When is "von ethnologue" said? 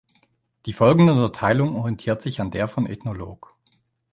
2.67-3.49